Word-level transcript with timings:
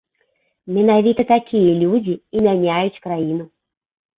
Менавіта 0.77 1.21
такія 1.33 1.75
людзі 1.83 2.15
і 2.17 2.37
мяняюць 2.49 3.01
краіну. 3.05 3.45